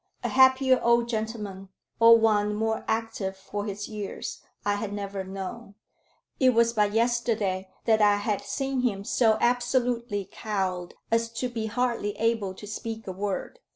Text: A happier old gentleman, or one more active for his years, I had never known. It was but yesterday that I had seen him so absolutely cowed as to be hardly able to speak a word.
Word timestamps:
A 0.23 0.29
happier 0.29 0.81
old 0.81 1.07
gentleman, 1.09 1.69
or 1.99 2.17
one 2.17 2.55
more 2.55 2.83
active 2.87 3.37
for 3.37 3.65
his 3.65 3.87
years, 3.87 4.41
I 4.65 4.73
had 4.77 4.91
never 4.91 5.23
known. 5.23 5.75
It 6.39 6.55
was 6.55 6.73
but 6.73 6.93
yesterday 6.93 7.69
that 7.85 8.01
I 8.01 8.15
had 8.15 8.41
seen 8.41 8.81
him 8.81 9.03
so 9.03 9.37
absolutely 9.39 10.27
cowed 10.31 10.95
as 11.11 11.29
to 11.33 11.49
be 11.49 11.67
hardly 11.67 12.17
able 12.17 12.55
to 12.55 12.65
speak 12.65 13.05
a 13.05 13.11
word. 13.11 13.59